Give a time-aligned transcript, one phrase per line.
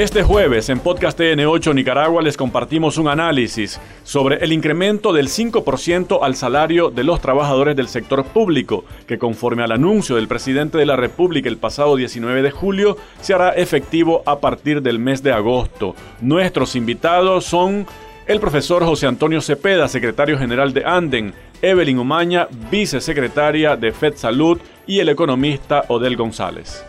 [0.00, 6.20] Este jueves en Podcast TN8 Nicaragua les compartimos un análisis sobre el incremento del 5%
[6.22, 10.86] al salario de los trabajadores del sector público, que conforme al anuncio del presidente de
[10.86, 15.32] la República el pasado 19 de julio, se hará efectivo a partir del mes de
[15.32, 15.94] agosto.
[16.22, 17.86] Nuestros invitados son
[18.26, 24.58] el profesor José Antonio Cepeda, secretario general de Anden, Evelyn Umaña, vicesecretaria de Fed Salud
[24.86, 26.86] y el economista Odel González.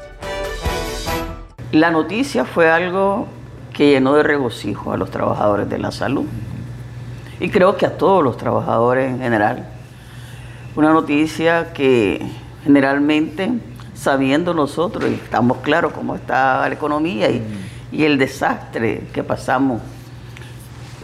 [1.72, 3.30] La noticia fue algo
[3.74, 6.26] que llenó de regocijo a los trabajadores de la salud
[7.40, 9.66] y creo que a todos los trabajadores en general.
[10.76, 12.30] Una noticia que
[12.66, 13.54] generalmente,
[13.94, 17.42] sabiendo nosotros, y estamos claros cómo está la economía y,
[17.90, 19.82] y el desastre que pasamos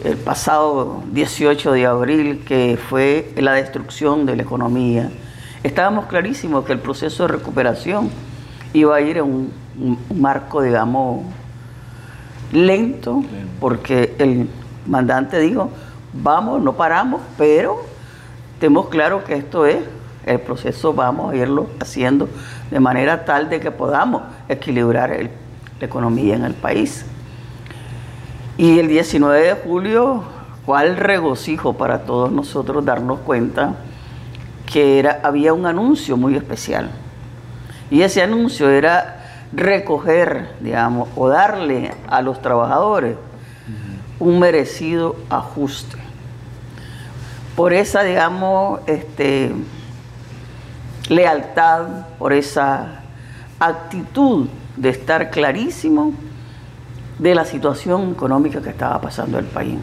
[0.04, 5.10] el pasado 18 de abril, que fue la destrucción de la economía,
[5.64, 8.10] estábamos clarísimos que el proceso de recuperación
[8.74, 11.24] iba a ir en un un marco, digamos,
[12.52, 13.24] lento,
[13.60, 14.50] porque el
[14.86, 15.70] mandante dijo,
[16.14, 17.82] vamos, no paramos, pero
[18.60, 19.78] tenemos claro que esto es,
[20.26, 22.28] el proceso vamos a irlo haciendo
[22.70, 25.10] de manera tal de que podamos equilibrar
[25.80, 27.06] la economía en el país.
[28.58, 30.24] Y el 19 de julio,
[30.66, 33.76] cuál regocijo para todos nosotros darnos cuenta
[34.66, 36.90] que era, había un anuncio muy especial.
[37.90, 39.17] Y ese anuncio era
[39.54, 43.16] recoger, digamos, o darle a los trabajadores
[44.20, 45.98] un merecido ajuste.
[47.56, 49.52] Por esa, digamos, este,
[51.10, 53.02] lealtad, por esa
[53.60, 56.14] actitud de estar clarísimo
[57.18, 59.80] de la situación económica que estaba pasando el país.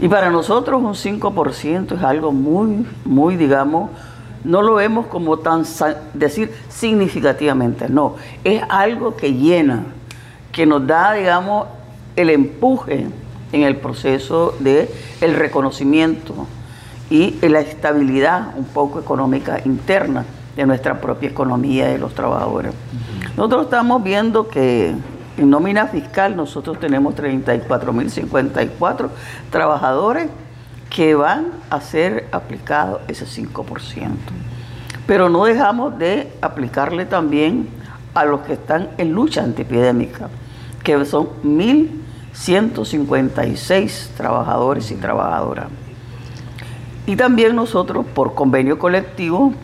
[0.00, 3.90] Y para nosotros un 5% es algo muy, muy, digamos,
[4.44, 5.64] no lo vemos como tan,
[6.14, 9.84] decir significativamente, no, es algo que llena,
[10.50, 11.66] que nos da, digamos,
[12.16, 13.06] el empuje
[13.52, 16.46] en el proceso de el reconocimiento
[17.10, 20.24] y la estabilidad un poco económica interna
[20.56, 22.72] de nuestra propia economía de los trabajadores.
[23.36, 24.94] Nosotros estamos viendo que
[25.38, 29.08] en nómina fiscal nosotros tenemos 34.054
[29.50, 30.28] trabajadores
[30.94, 34.10] que van a ser aplicados ese 5%.
[35.06, 37.70] Pero no dejamos de aplicarle también
[38.12, 40.28] a los que están en lucha antiepidémica,
[40.84, 45.68] que son 1.156 trabajadores y trabajadoras.
[47.06, 49.54] Y también nosotros, por convenio colectivo,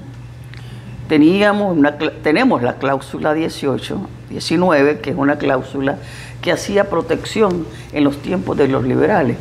[1.08, 1.76] teníamos
[2.22, 4.00] tenemos la cláusula 18,
[4.30, 5.98] 19, que es una cláusula
[6.40, 9.36] que hacía protección en los tiempos de los liberales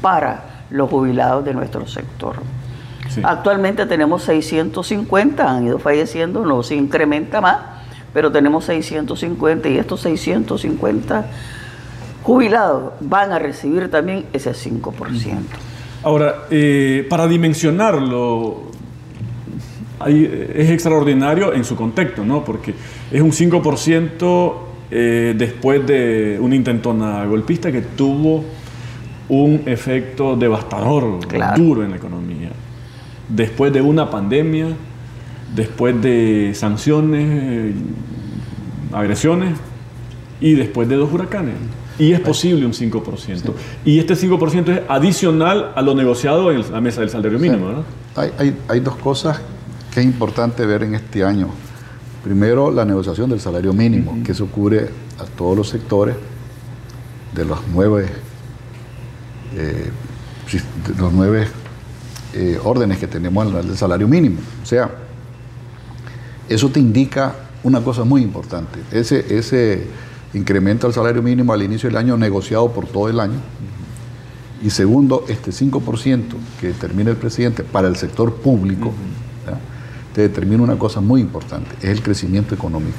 [0.00, 2.36] para los jubilados de nuestro sector.
[3.22, 7.58] Actualmente tenemos 650, han ido falleciendo, no se incrementa más,
[8.14, 11.26] pero tenemos 650 y estos 650
[12.22, 15.38] jubilados van a recibir también ese 5%.
[16.04, 18.62] Ahora, eh, para dimensionarlo,
[20.06, 22.44] es extraordinario en su contexto, ¿no?
[22.44, 22.74] Porque
[23.10, 24.54] es un 5%
[24.90, 28.44] eh, después de una intentona golpista que tuvo
[29.28, 31.20] un efecto devastador,
[31.56, 32.50] duro en la economía.
[33.28, 34.68] Después de una pandemia,
[35.54, 37.74] después de sanciones,
[38.92, 39.58] agresiones
[40.40, 41.54] y después de dos huracanes.
[41.98, 43.52] Y es posible un 5%.
[43.84, 47.84] Y este 5% es adicional a lo negociado en la mesa del salario mínimo.
[48.16, 49.40] Hay, hay, dos cosas
[49.92, 51.48] que es importante ver en este año.
[52.24, 56.16] Primero, la negociación del salario mínimo, que eso cubre a todos los sectores
[57.34, 58.08] de los nueve
[59.56, 59.90] eh,
[60.98, 61.46] los nueve
[62.34, 64.38] eh, órdenes que tenemos al salario mínimo.
[64.62, 64.90] O sea,
[66.48, 68.80] eso te indica una cosa muy importante.
[68.90, 69.86] Ese, ese
[70.34, 73.40] incremento al salario mínimo al inicio del año negociado por todo el año.
[74.62, 76.22] Y segundo, este 5%
[76.60, 78.92] que determina el presidente para el sector público,
[80.14, 82.98] te determina una cosa muy importante, es el crecimiento económico.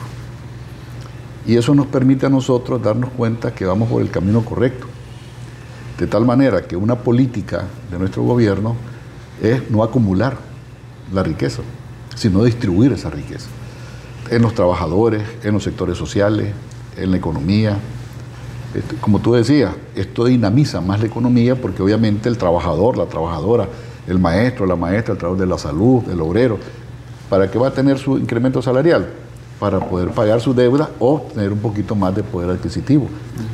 [1.46, 4.88] Y eso nos permite a nosotros darnos cuenta que vamos por el camino correcto.
[6.04, 8.76] De tal manera que una política de nuestro gobierno
[9.42, 10.36] es no acumular
[11.14, 11.62] la riqueza,
[12.14, 13.48] sino distribuir esa riqueza
[14.30, 16.52] en los trabajadores, en los sectores sociales,
[16.98, 17.78] en la economía.
[18.76, 23.70] Este, como tú decías, esto dinamiza más la economía porque obviamente el trabajador, la trabajadora,
[24.06, 26.58] el maestro, la maestra, el trabajador de la salud, el obrero,
[27.30, 29.08] ¿para qué va a tener su incremento salarial?
[29.58, 33.08] Para poder pagar su deuda o tener un poquito más de poder adquisitivo.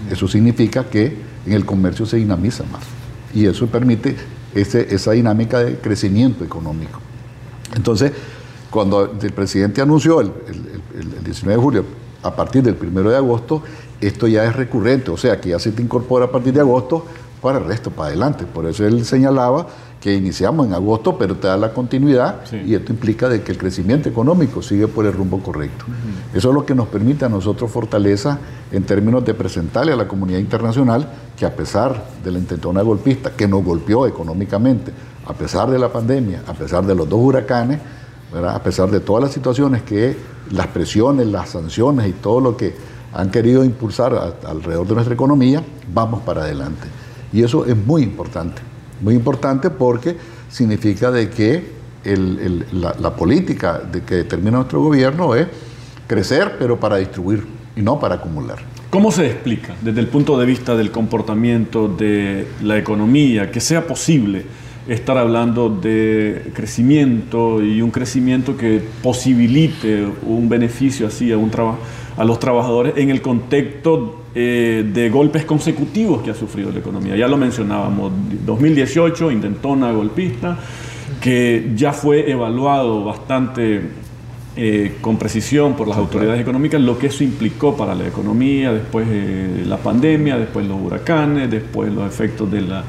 [0.09, 2.83] Eso significa que en el comercio se dinamiza más.
[3.33, 4.15] Y eso permite
[4.53, 6.99] esa dinámica de crecimiento económico.
[7.75, 8.11] Entonces,
[8.69, 10.31] cuando el presidente anunció el,
[11.23, 11.85] 19 de julio
[12.23, 13.63] a partir del primero de agosto,
[14.01, 17.05] esto ya es recurrente, o sea que ya se te incorpora a partir de agosto
[17.41, 18.45] para el resto, para adelante.
[18.45, 19.67] Por eso él señalaba
[19.99, 23.57] que iniciamos en agosto, pero te da la continuidad y esto implica de que el
[23.57, 25.85] crecimiento económico sigue por el rumbo correcto.
[26.33, 28.39] Eso es lo que nos permite a nosotros fortaleza
[28.71, 31.05] en términos de presentarle a la comunidad internacional
[31.35, 34.93] que a pesar de la intentona golpista que nos golpeó económicamente,
[35.25, 37.79] a pesar de la pandemia, a pesar de los dos huracanes,
[38.33, 40.15] a pesar de todas las situaciones que
[40.51, 42.73] las presiones, las sanciones y todo lo que
[43.13, 45.63] han querido impulsar alrededor de nuestra economía,
[45.93, 46.87] vamos para adelante.
[47.33, 48.61] Y eso es muy importante,
[49.01, 50.15] muy importante porque
[50.49, 51.79] significa de que
[52.71, 55.47] la, política de que determina nuestro gobierno es
[56.07, 58.57] crecer, pero para distribuir y no para acumular.
[58.89, 63.85] ¿Cómo se explica desde el punto de vista del comportamiento de la economía que sea
[63.85, 64.45] posible
[64.89, 71.51] estar hablando de crecimiento y un crecimiento que posibilite un beneficio así a, un
[72.17, 77.15] a los trabajadores en el contexto eh, de golpes consecutivos que ha sufrido la economía.
[77.15, 78.11] Ya lo mencionábamos,
[78.45, 80.57] 2018, intentona golpista,
[81.21, 83.81] que ya fue evaluado bastante
[84.55, 89.07] eh, con precisión por las autoridades económicas lo que eso implicó para la economía, después
[89.09, 92.83] eh, la pandemia, después los huracanes, después los efectos de las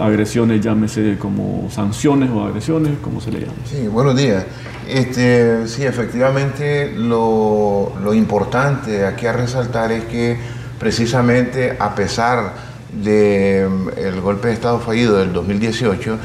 [0.00, 3.54] agresiones, llámese como sanciones o agresiones, como se le llama.
[3.64, 4.44] Sí, buenos días.
[4.88, 10.36] Este, sí, efectivamente lo, importante aquí a resaltar es que
[10.78, 12.52] precisamente a pesar
[12.92, 16.18] del mm, golpe de Estado fallido del 2018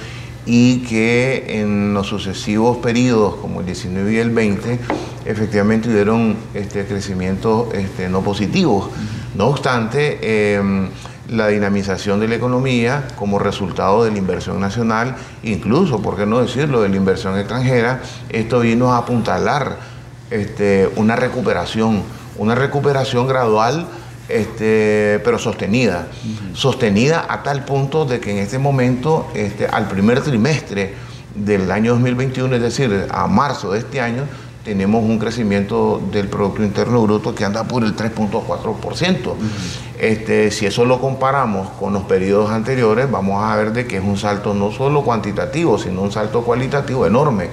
[0.46, 4.80] y que en los sucesivos periodos como el 19 y el 20
[5.26, 8.90] efectivamente hubieron este, crecimientos este, no positivos.
[9.36, 10.90] No obstante, em,
[11.32, 16.42] la dinamización de la economía como resultado de la inversión nacional, incluso, por qué no
[16.42, 19.78] decirlo, de la inversión extranjera, esto vino a apuntalar
[20.30, 22.04] este, una recuperación,
[22.38, 23.88] una recuperación gradual,
[24.28, 26.08] este, pero sostenida,
[26.54, 30.96] sostenida a tal punto de que en este momento, este, al primer trimestre
[31.34, 34.24] del año 2021, es decir, a marzo de este año,
[34.64, 39.34] tenemos un crecimiento del Producto Interno Bruto que anda por el 3.4%.
[40.02, 44.04] este, si eso lo comparamos con los periodos anteriores, vamos a ver de que es
[44.04, 47.50] un salto no solo cuantitativo, sino un salto cualitativo enorme,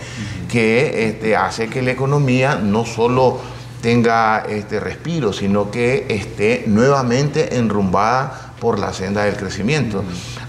[0.49, 3.39] que este, hace que la economía no solo
[3.83, 10.03] tenga este respiro, sino que esté nuevamente enrumbada por la senda del crecimiento.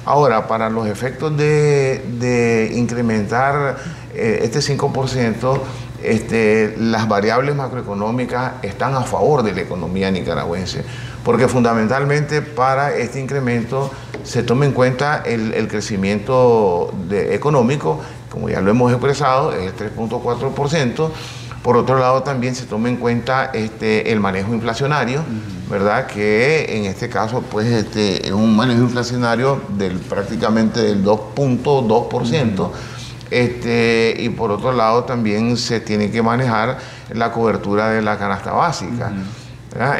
[0.06, 3.76] Ahora, para los efectos de, incrementar
[4.14, 5.60] eh, este 5%,
[6.02, 10.86] este, las variables macroeconómicas están a favor de la economía nicaragüense,
[11.24, 13.92] porque fundamentalmente para este incremento
[14.24, 18.00] se toma en cuenta el, crecimiento económico,
[18.30, 21.10] como ya lo hemos expresado, es el 3.4%.
[21.64, 25.24] Por otro lado, también se toma en cuenta este, el manejo inflacionario,
[25.70, 26.08] ¿verdad?
[26.08, 32.72] Que en este caso, pues, este, es un manejo inflacionario del prácticamente del 2.2%.
[33.30, 36.80] Este, y por otro lado también se tiene que manejar
[37.14, 39.12] la cobertura de la canasta básica.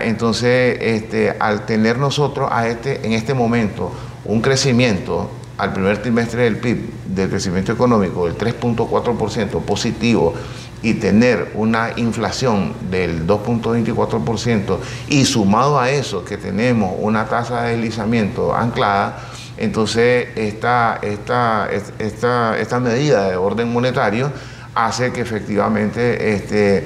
[0.02, 3.92] Entonces, este, al tener nosotros a este, en este momento
[4.26, 10.34] un crecimiento al primer trimestre del PIB, del crecimiento económico del 3.4% positivo,
[10.82, 14.78] y tener una inflación del 2.24%
[15.10, 19.20] y sumado a eso que tenemos una tasa de deslizamiento anclada,
[19.60, 21.68] entonces, esta, esta,
[22.00, 24.32] esta, esta medida de orden monetario
[24.74, 26.86] hace que efectivamente este,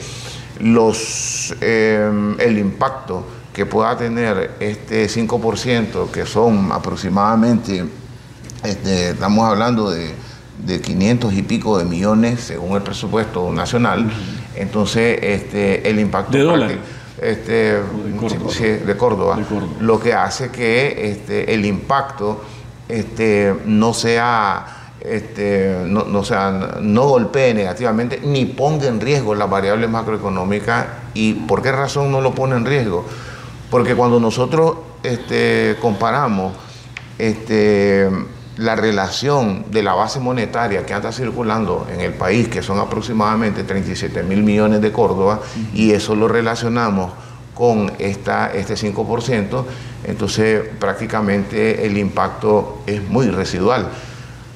[0.60, 7.86] los, em, el impacto que pueda tener este 5%, que son aproximadamente,
[8.64, 10.14] este, estamos hablando de,
[10.66, 14.12] de 500 y pico de millones según el presupuesto nacional,
[14.56, 16.38] entonces este, el impacto...
[16.38, 16.78] ¿De dólares?
[17.22, 19.40] Este, de, Córdoba,
[19.80, 22.44] lo que hace que este, el impacto
[22.90, 29.90] este, no sea, este, no, sea, no golpee negativamente ni ponga en riesgo las variables
[29.90, 30.86] macroeconómicas.
[31.14, 33.06] ¿Y por qué razón no lo pone en riesgo?
[33.70, 36.54] Porque cuando nosotros este, comparamos
[37.18, 38.10] este,
[38.58, 43.64] la relación de la base monetaria que anda circulando en el país, que son aproximadamente
[43.64, 45.42] 37 mil millones de Córdoba,
[45.74, 47.12] y eso lo relacionamos
[47.54, 49.64] con esta, este 5%,
[50.06, 53.90] entonces prácticamente el impacto es muy residual.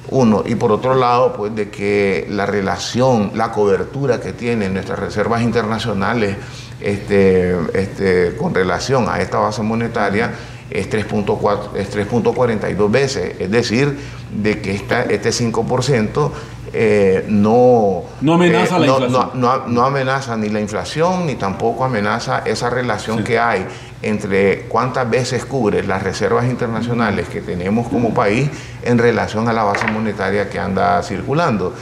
[0.09, 4.99] Uno, y por otro lado, pues de que la relación, la cobertura que tienen nuestras
[4.99, 6.37] reservas internacionales
[6.79, 10.31] este, este, con relación a esta base monetaria
[10.69, 13.97] es 3.42 veces, es decir,
[14.31, 16.31] de que esta, este 5%
[16.73, 19.41] eh, no, no amenaza eh, la no, inflación.
[19.41, 23.65] No, no, amenaza ni la inflación ni tampoco amenaza esa relación que hay
[24.01, 28.49] entre cuántas veces cubre las reservas internacionales que tenemos como país
[28.83, 31.73] en relación a la base monetaria que anda circulando.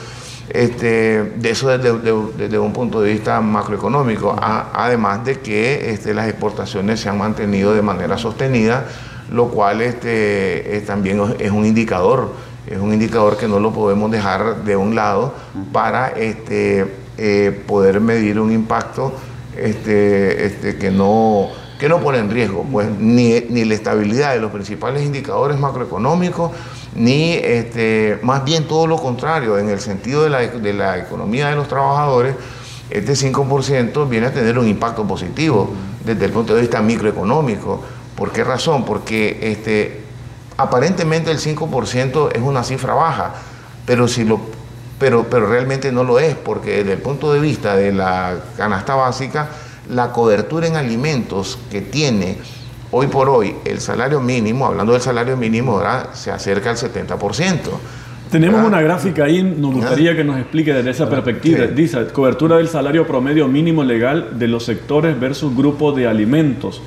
[0.49, 6.99] Este, de eso desde, un punto de vista macroeconómico, además de que este, las exportaciones
[6.99, 8.85] se han mantenido de manera sostenida,
[9.31, 12.31] lo cual este, también es un indicador,
[12.67, 15.33] es un indicador que no lo podemos dejar de un lado
[15.73, 19.13] para eh, poder medir un impacto
[19.55, 25.03] que no que no pone en riesgo pues, ni, ni, la estabilidad de los principales
[25.03, 26.51] indicadores macroeconómicos,
[26.95, 31.49] ni este, más bien todo lo contrario, en el sentido de la, de la economía
[31.49, 32.35] de los trabajadores,
[32.89, 35.73] este 5% viene a tener un impacto positivo
[36.05, 37.81] desde el punto de vista microeconómico.
[38.15, 38.85] ¿Por qué razón?
[38.85, 40.03] Porque este,
[40.55, 43.33] aparentemente el 5% es una cifra baja,
[43.85, 44.39] pero, si lo,
[44.99, 48.95] pero, pero realmente no lo es, porque desde el punto de vista de la canasta
[48.95, 49.49] básica,
[49.89, 52.37] la cobertura en alimentos que tiene
[52.91, 57.59] hoy por hoy el salario mínimo, hablando del salario mínimo, ahora se acerca al 70%.
[58.31, 61.67] Tenemos una gráfica ahí, nos gustaría que nos explique desde esa perspectiva.
[61.67, 66.81] Dice, cobertura del salario promedio mínimo legal de los sectores versus grupo de alimentos.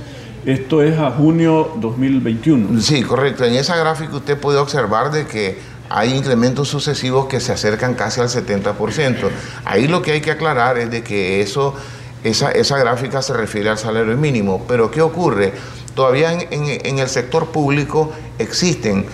[0.44, 2.80] Esto es a junio 2021.
[2.80, 3.44] Sí, correcto.
[3.44, 5.58] En esa gráfica usted puede observar de que
[5.90, 9.16] hay incrementos sucesivos que se acercan casi al 70%.
[9.64, 11.74] Ahí lo que hay que aclarar es de que eso
[12.28, 14.64] esa, esa, gráfica se refiere al salario mínimo.
[14.68, 15.52] Pero ¿qué ocurre?
[15.94, 19.04] Todavía en, el sector público existen,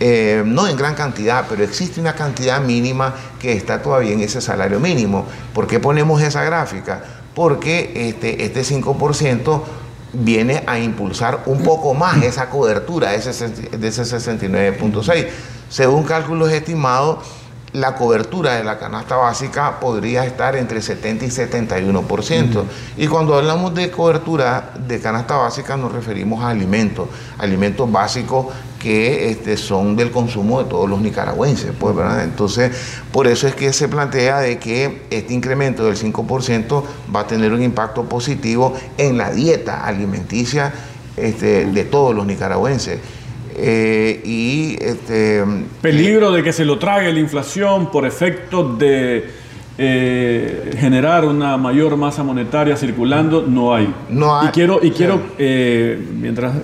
[0.00, 4.40] eh, no en gran cantidad, pero existe una cantidad mínima que está todavía en ese
[4.40, 5.24] salario mínimo.
[5.54, 7.02] ¿Por qué ponemos esa gráfica?
[7.34, 9.62] Porque este, este 5%
[10.12, 15.28] viene a impulsar un poco más esa cobertura de ese, de ese 69.6.
[15.68, 17.18] Según cálculos estimados,
[17.72, 22.64] la cobertura de la canasta básica podría estar entre 70 y 71%.
[22.96, 27.08] Y cuando hablamos de cobertura de canasta básica nos referimos a alimentos,
[27.38, 28.46] alimentos básicos
[28.78, 31.72] que este, son del consumo de todos los nicaragüenses.
[31.78, 32.24] Pues, ¿verdad?
[32.24, 32.70] Entonces,
[33.12, 36.82] por eso es que se plantea de que este incremento del 5%
[37.14, 40.72] va a tener un impacto positivo en la dieta alimenticia
[41.16, 43.00] este, de todos los nicaragüenses.
[43.58, 45.42] Eh, y este,
[45.80, 49.24] peligro de que se lo trague la inflación por efecto de
[49.78, 53.92] eh, generar una mayor masa monetaria circulando no hay.
[54.10, 56.54] No Y quiero y quiero eh, mientras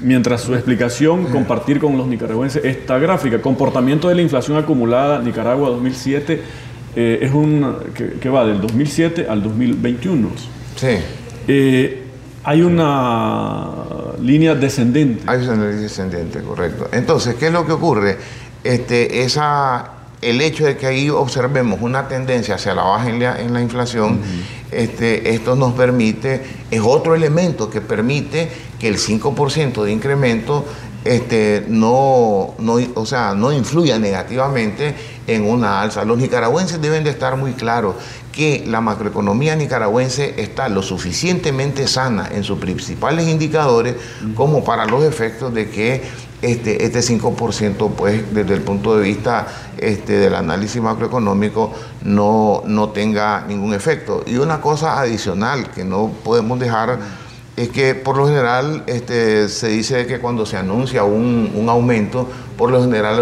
[0.00, 5.70] mientras su explicación compartir con los nicaragüenses esta gráfica comportamiento de la inflación acumulada Nicaragua
[5.70, 6.42] 2007
[6.96, 7.76] es un
[8.20, 10.28] que, va del 2007 al 2021.
[10.76, 12.01] Sí.
[12.44, 13.68] Hay una
[14.20, 15.22] línea descendente.
[15.26, 16.88] Hay una línea descendente, correcto.
[16.92, 18.18] Entonces, ¿qué es lo que ocurre?
[18.64, 23.60] Este, esa, el hecho de que ahí observemos una tendencia hacia la baja en la,
[23.60, 24.20] inflación,
[24.70, 30.64] este, esto nos permite, es otro elemento que permite que el 5% de incremento
[31.04, 34.94] este, no, no, o sea, no influya negativamente
[35.26, 36.04] en una alza.
[36.04, 37.96] Los nicaragüenses deben de estar muy claros
[38.32, 43.94] que la macroeconomía nicaragüense está lo suficientemente sana en sus principales indicadores
[44.34, 46.02] como para los efectos de que
[46.40, 49.46] este, este 5%, pues desde el punto de vista
[49.78, 51.72] este, del análisis macroeconómico,
[52.02, 54.24] no, no tenga ningún efecto.
[54.26, 56.98] Y una cosa adicional que no podemos dejar
[57.56, 62.28] es que por lo general este, se dice que cuando se anuncia un, aumento,
[62.62, 63.16] por lo general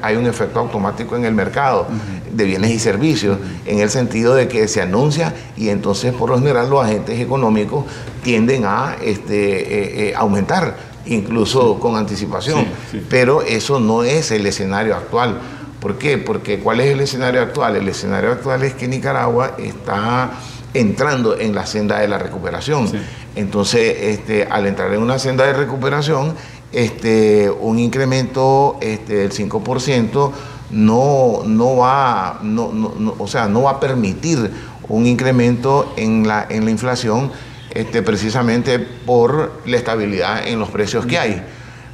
[0.00, 1.86] hay un, efecto automático en el mercado
[2.32, 3.36] de bienes y servicios,
[3.66, 7.84] en el sentido de que se anuncia y entonces por lo general los agentes económicos
[8.22, 12.64] tienden a este, eh, eh, aumentar, incluso con anticipación.
[13.10, 15.40] Pero eso no es el escenario actual.
[15.78, 16.16] ¿Por qué?
[16.16, 17.76] Porque ¿cuál es el escenario actual?
[17.76, 20.30] El escenario actual es que Nicaragua está
[20.72, 22.90] entrando en la senda de la recuperación.
[23.34, 26.34] Entonces, este, al entrar en una senda de recuperación,
[26.72, 30.32] este, un incremento este, del 5%
[30.70, 34.50] no, no va, no, o sea, no va a permitir
[34.88, 37.30] un incremento en la, en la inflación
[37.70, 41.42] este, precisamente por la estabilidad en los precios que hay.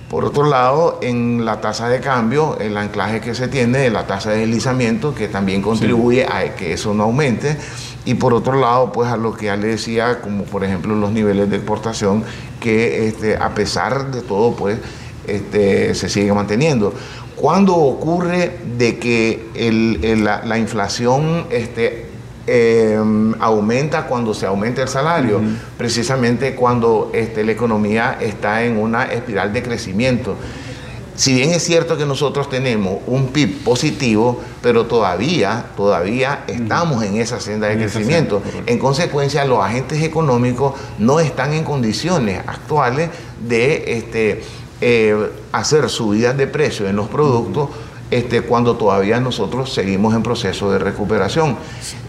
[0.08, 4.06] Por otro lado, en la tasa de cambio, el anclaje que se tiene de la
[4.06, 7.56] tasa de deslizamiento, que también contribuye a que eso no aumente.
[8.04, 11.12] Y por otro lado, pues a lo que ya le decía, como por ejemplo los
[11.12, 12.24] niveles de exportación,
[12.60, 14.78] que este, a pesar de todo, pues
[15.26, 16.92] este, se sigue manteniendo.
[17.36, 19.48] Cuando ocurre de que
[20.44, 22.06] la, inflación este,
[22.46, 25.40] em, aumenta cuando se aumenta el salario,
[25.78, 30.36] precisamente cuando este, la economía está en una espiral de crecimiento.
[31.14, 37.16] Si bien es cierto que nosotros tenemos un PIB positivo, pero todavía, todavía estamos en
[37.16, 38.42] esa senda de crecimiento.
[38.66, 43.10] en consecuencia, los agentes económicos no están en condiciones actuales
[43.46, 44.42] de este,
[44.80, 47.68] eh, hacer subidas de precio en los productos.
[48.10, 51.56] Este, cuando todavía nosotros seguimos en proceso de recuperación.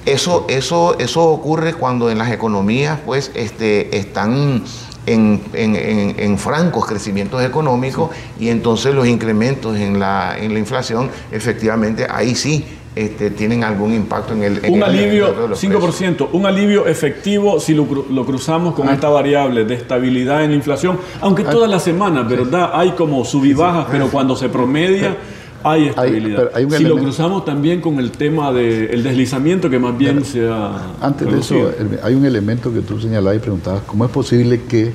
[0.06, 4.66] Eso, eso, eso ocurre cuando en las economías pues, este, están
[5.06, 12.36] en, francos crecimientos económicos y entonces los incrementos en la, en la inflación, efectivamente, ahí
[12.36, 14.62] sí este, tienen algún impacto en el...
[14.70, 18.94] un alivio, 5%, un alivio efectivo si lo, cruzamos con ah.
[18.94, 22.72] esta variable de estabilidad en la inflación, aunque todas las semanas, ¿verdad?
[22.74, 25.18] Hay como sub y bajas, pero cuando se promedia...
[25.63, 26.51] Hay estabilidad.
[26.77, 30.96] si lo cruzamos también con el tema del deslizamiento, que más bien se ha.
[31.01, 31.72] Antes de eso,
[32.03, 34.91] hay un elemento que tú señalabas y preguntabas: ¿cómo es posible que,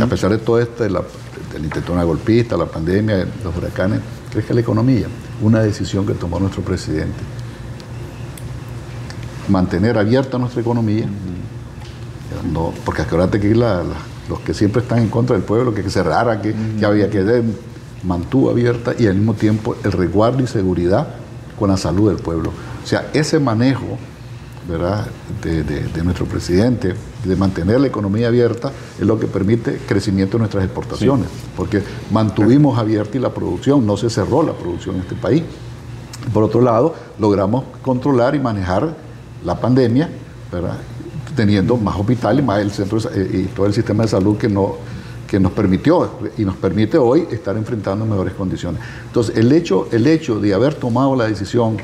[0.00, 1.02] a pesar de todo esto, de la,
[1.52, 4.00] del intento de una golpista, la pandemia, los huracanes,
[4.32, 5.06] crezca la economía?
[5.42, 7.18] Una decisión que tomó nuestro presidente.
[9.48, 11.06] Mantener abierta nuestra economía.
[12.50, 16.54] no, porque acuérdate que los que siempre están en contra del pueblo, que cerrara, que,
[16.78, 17.22] que había que
[18.06, 21.08] mantuvo abierta y al mismo tiempo el resguardo y seguridad
[21.58, 22.50] con la salud del pueblo.
[22.82, 23.98] O sea, ese manejo
[24.68, 25.06] ¿verdad?
[25.42, 26.94] De, nuestro presidente,
[27.24, 32.78] de mantener la economía abierta, es lo que permite crecimiento de nuestras exportaciones, porque mantuvimos
[32.78, 35.42] abierta y la producción, no se cerró la producción en este país.
[36.32, 38.96] Por otro lado, logramos controlar y manejar
[39.44, 40.10] la pandemia,
[40.50, 40.78] ¿verdad?
[41.36, 44.76] teniendo más hospitales, más el centro y todo el sistema de salud que no
[45.36, 48.80] que nos permitió y nos permite hoy estar enfrentando mejores condiciones.
[49.04, 51.76] Entonces, el hecho, el hecho de haber tomado la decisión,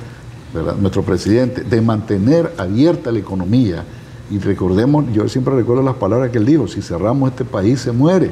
[0.80, 3.84] nuestro presidente, de mantener abierta la economía,
[4.30, 7.92] y recordemos, yo siempre recuerdo las palabras que él dijo, si cerramos este país se
[7.92, 8.30] muere,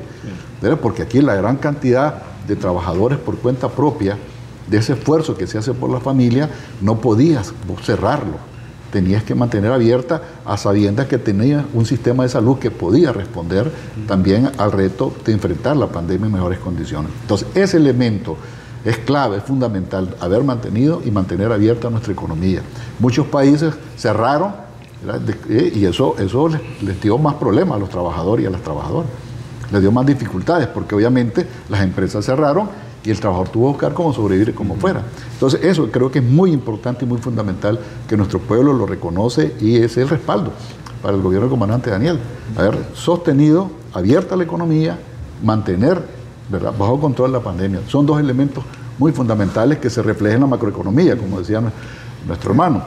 [0.81, 4.17] porque aquí la gran cantidad de trabajadores por cuenta propia,
[4.71, 6.49] de ese esfuerzo que se hace por la familia,
[6.81, 8.50] no podías cerrarlo
[8.93, 13.71] tenías que mantener abierta a sabiendas que tenía un sistema de salud que podía responder
[14.07, 17.11] también al reto de enfrentar la pandemia en mejores condiciones.
[17.23, 18.37] Entonces, ese elemento
[18.85, 22.63] es clave, es fundamental, haber mantenido y mantener abierta nuestra economía.
[22.99, 24.53] Muchos países cerraron
[25.49, 28.63] eh, y eso, eso les, les dio más problemas a los trabajadores y a las
[28.63, 29.11] trabajadoras.
[29.71, 32.69] Les dio más dificultades porque obviamente las empresas cerraron
[33.05, 35.03] y el trabajador tuvo que buscar cómo sobrevivir como fuera.
[35.33, 39.55] Entonces eso creo que es muy importante y muy fundamental que nuestro pueblo lo reconoce
[39.61, 40.53] y es el respaldo
[41.03, 42.19] para el gobierno del comandante Daniel.
[42.57, 44.99] Haber sostenido, abierta la economía,
[45.43, 46.03] mantener
[46.51, 46.75] ¿verdad?
[46.79, 47.81] bajo control la pandemia.
[47.89, 48.65] Son dos elementos
[48.99, 51.63] muy fundamentales que se reflejan en la macroeconomía, como decía
[52.27, 52.83] nuestro hermano.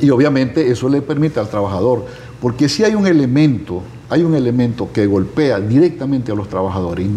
[0.00, 2.06] Y obviamente eso le permite al trabajador,
[2.40, 7.08] porque si hay un elemento, hay un elemento que golpea directamente a los trabajadores,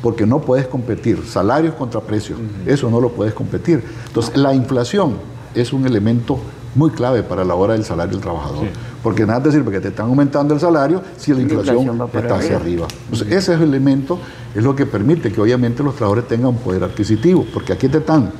[0.00, 3.82] porque no puedes competir salarios contra precios, eso no lo puedes competir.
[4.06, 5.16] Entonces, la inflación
[5.52, 6.38] es un elemento
[6.76, 8.66] muy clave para la hora del salario del trabajador.
[9.02, 12.56] Porque nada te sirve que te están aumentando el salario si la inflación, está hacia
[12.56, 12.86] arriba.
[13.10, 14.20] Entonces, ese elemento
[14.54, 17.98] es lo que permite que obviamente los trabajadores tengan un poder adquisitivo, porque aquí te
[17.98, 18.30] están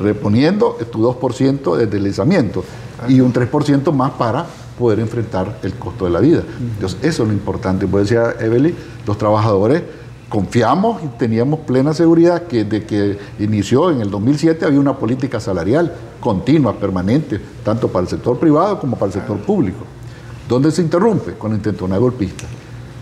[0.00, 2.64] reponiendo tu 2% de deslizamiento
[3.08, 4.46] y un 3% más para
[4.78, 6.42] poder enfrentar el costo de la vida.
[6.60, 7.86] Entonces, eso es lo importante.
[7.86, 8.74] Como decía Evelyn,
[9.06, 9.82] los trabajadores
[10.28, 15.40] confiamos y teníamos plena seguridad que desde que inició en el 2007 había una política
[15.40, 19.84] salarial continua, permanente, tanto para el sector privado como para el sector público.
[20.48, 21.32] ¿Dónde se interrumpe?
[21.34, 22.44] Con la intentona golpista.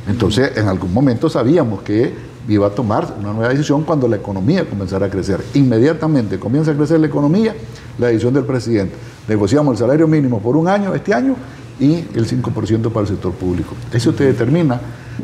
[0.09, 2.15] Entonces, en algún momento sabíamos que
[2.49, 5.45] iba a tomar una nueva decisión cuando la economía comenzara a crecer.
[5.55, 7.55] Inmediatamente comienza a crecer la economía,
[7.99, 8.95] la decisión del presidente.
[9.29, 11.35] Negociamos el salario mínimo por un año este año
[11.79, 13.75] y el 5% para el sector público.
[13.93, 14.81] Eso te determina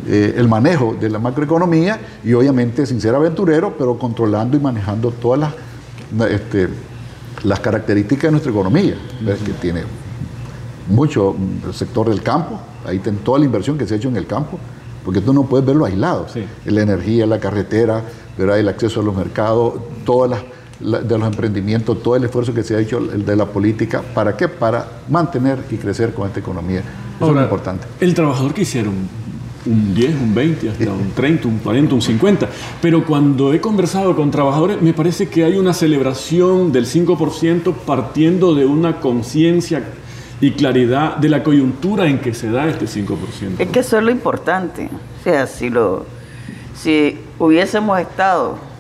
[0.07, 5.11] eh, el manejo de la macroeconomía y obviamente sin ser aventurero, pero controlando y manejando
[5.11, 6.69] todas las, este,
[7.45, 8.95] las características de nuestra economía,
[9.45, 9.83] que tiene
[10.89, 11.35] mucho
[11.73, 14.59] sector del campo, ahí ten toda la inversión que se ha hecho en el campo,
[15.05, 16.27] porque tú no puedes verlo aislado.
[16.67, 18.03] La energía, la carretera,
[18.39, 20.41] el acceso a los mercados, todas las
[20.83, 24.49] de los emprendimientos, todo el esfuerzo que se ha hecho de la política, ¿para qué?
[24.49, 26.83] Para mantener y crecer con esta economía.
[27.21, 27.87] Eso es importante.
[28.01, 28.95] El trabajador que hicieron
[29.65, 32.49] un 10, un 20, hasta un 30, un 40, un 50.
[32.81, 38.55] Pero cuando he conversado con trabajadores, me parece que hay una celebración del 5% partiendo
[38.55, 39.85] de una conciencia
[40.41, 43.61] y claridad de la coyuntura en que se da este 5%.
[43.61, 44.91] Es que eso es lo importante.
[45.21, 46.05] O sea, si, lo,
[46.75, 48.72] si hubiésemos estado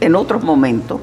[0.00, 1.00] en otros momentos,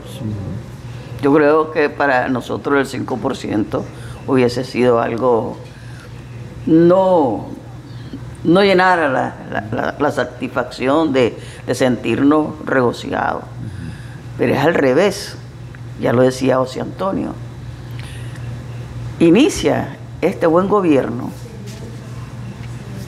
[1.21, 3.81] yo creo que para nosotros el 5%
[4.27, 5.57] hubiese sido algo
[6.65, 7.47] no,
[8.43, 11.37] no llenara la, la, satisfacción de,
[11.73, 13.43] sentirnos regocijados.
[14.37, 15.37] pero es al revés,
[15.99, 17.33] ya lo decía José Antonio.
[19.19, 21.31] Inicia este buen gobierno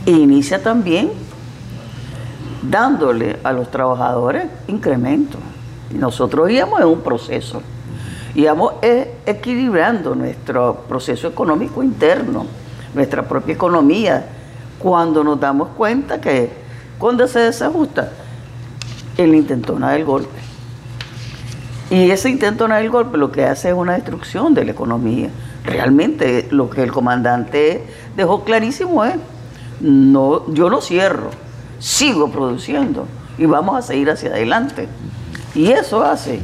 [0.06, 1.12] e inicia también
[2.63, 5.38] dándole a los trabajadores incremento.
[5.91, 7.62] Nosotros íbamos en un proceso,
[8.36, 12.45] íbamos eh, equilibrando nuestro proceso económico interno,
[12.93, 14.25] nuestra propia economía,
[14.78, 16.49] cuando nos damos cuenta que
[16.97, 18.12] cuando se desajusta,
[19.17, 20.39] el intentona del golpe.
[21.89, 25.30] Y ese intentona del golpe lo que hace es una destrucción de la economía.
[25.65, 27.84] Realmente lo que el comandante
[28.15, 29.15] dejó clarísimo es,
[29.82, 31.32] no, yo no cierro,
[31.80, 34.88] sigo produciendo y vamos a seguir hacia adelante.
[35.56, 36.40] Y eso hace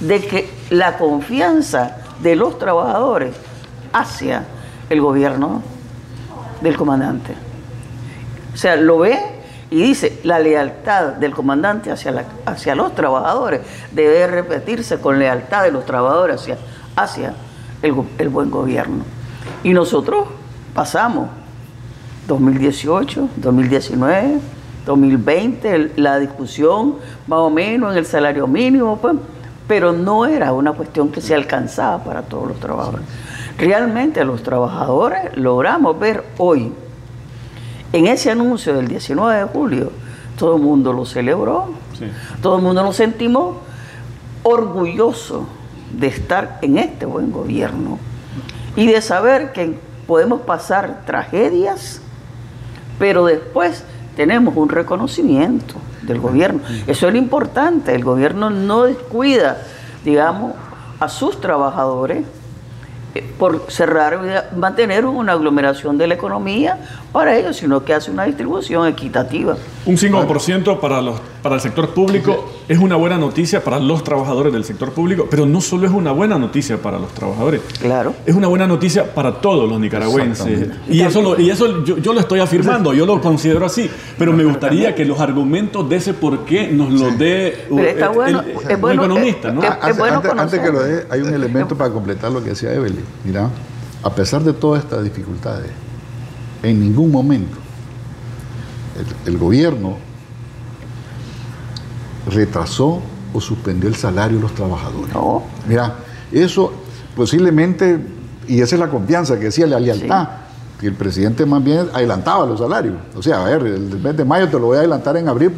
[0.00, 3.34] de que la confianza de los trabajadores
[3.92, 4.44] hacia
[4.90, 5.62] el gobierno
[6.60, 7.34] del comandante.
[8.52, 9.18] O sea, lo ve
[9.70, 13.60] y dice, la lealtad del comandante hacia, hacia los trabajadores
[13.92, 16.58] debe repetirse con lealtad de los trabajadores hacia,
[16.96, 17.34] hacia
[17.82, 19.04] el, el buen gobierno.
[19.62, 20.26] Y nosotros
[20.74, 21.28] pasamos
[22.28, 24.38] 2018, 2019,
[24.84, 29.14] 2020, la discusión más o menos en el salario mínimo, pues,
[29.66, 33.06] pero no era una cuestión que se alcanzaba para todos los trabajadores.
[33.58, 36.72] Realmente los trabajadores logramos ver hoy,
[37.92, 39.92] en ese anuncio del 19 de julio,
[40.36, 41.70] todo el mundo lo celebró,
[42.42, 43.56] todo el mundo nos sentimos
[44.42, 45.44] orgullosos
[45.92, 47.98] de estar en este buen gobierno
[48.76, 52.00] y de saber que podemos pasar tragedias,
[52.98, 53.84] pero después
[54.16, 56.60] tenemos un reconocimiento del gobierno.
[56.86, 59.58] Eso es lo importante, el gobierno no descuida,
[60.04, 60.52] digamos,
[61.00, 62.24] a sus trabajadores
[63.38, 66.78] por cerrar, mantener una aglomeración de la economía
[67.14, 69.56] para ellos, sino que hace una distribución equitativa.
[69.86, 74.52] Un 5% para, los, para el sector público es una buena noticia para los trabajadores
[74.52, 77.60] del sector público, pero no solo es una buena noticia para los trabajadores.
[77.80, 78.14] Claro.
[78.26, 80.70] Es una buena noticia para todos los nicaragüenses.
[80.88, 84.92] Y eso, y eso yo, lo estoy afirmando, yo lo considero así, pero me gustaría
[84.96, 89.04] que los argumentos de ese por qué nos lo dé uh, está bueno, es bueno,
[89.04, 89.52] economista.
[89.52, 89.62] ¿no?
[89.62, 93.04] antes, que lo dé, hay un elemento para completar lo que decía Evelyn.
[93.22, 93.50] Mira,
[94.02, 95.83] a pesar de todas estas dificultades,
[96.64, 97.56] en ningún momento
[99.26, 99.96] el, gobierno
[102.30, 103.00] retrasó
[103.32, 105.14] o suspendió el salario de los trabajadores.
[105.68, 105.96] Mira,
[106.32, 106.72] eso
[107.16, 107.98] posiblemente,
[108.48, 110.28] y esa es la confianza que decía la lealtad,
[110.80, 112.96] que el presidente más bien adelantaba los salarios.
[113.16, 115.52] O sea, a ver, el mes de mayo te lo voy a adelantar en abril.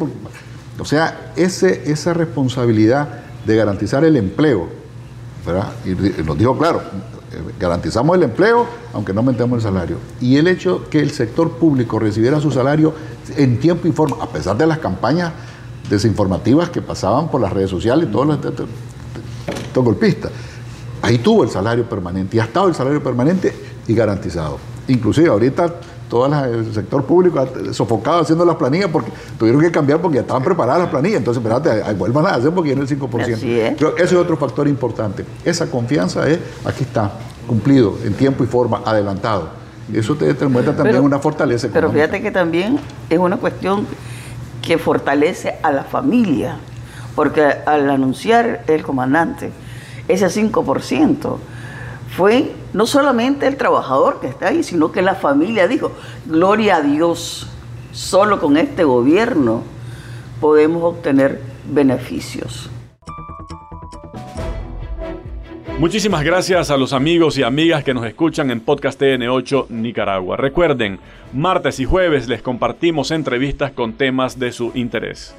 [0.79, 3.07] o sea, ese, esa responsabilidad
[3.45, 4.67] de garantizar el empleo,
[5.45, 5.71] ¿verdad?
[5.85, 6.81] Y nos dijo claro,
[7.59, 9.97] garantizamos el empleo, aunque no aumentemos el salario.
[10.21, 12.93] Y el hecho que el sector público recibiera su salario
[13.35, 15.33] en tiempo y forma, a pesar de las campañas
[15.89, 18.39] desinformativas que pasaban por las redes sociales y todos los,
[19.75, 20.31] golpistas,
[21.01, 23.53] ahí tuvo el salario permanente y ha estado el salario permanente
[23.87, 24.57] y garantizado.
[24.87, 25.75] Inclusive ahorita
[26.09, 30.43] todo el sector público sofocado haciendo las planillas porque tuvieron que cambiar porque ya estaban
[30.43, 31.19] preparadas las planillas.
[31.19, 33.95] Entonces, espérate, vuelvan a hacer porque viene el 5%.
[33.97, 35.25] ese es otro factor importante.
[35.43, 37.11] Esa confianza es, aquí está,
[37.45, 39.49] cumplido en tiempo y forma, adelantado.
[39.93, 41.69] Eso te, demuestra también una fortaleza.
[41.71, 43.87] Pero fíjate que también es una cuestión
[44.61, 46.57] que fortalece a la familia,
[47.15, 49.51] porque al anunciar el comandante
[50.07, 51.37] ese 5%,
[52.17, 55.91] fue no solamente el trabajador que está ahí, sino que la familia dijo,
[56.25, 57.47] gloria a Dios,
[57.91, 59.61] solo con este gobierno
[60.41, 61.39] podemos obtener
[61.71, 62.71] beneficios.
[65.77, 70.37] Muchísimas gracias a los amigos y amigas que nos escuchan en Podcast TN8 Nicaragua.
[70.37, 70.99] Recuerden,
[71.33, 75.35] martes y jueves les compartimos entrevistas con temas de su interés.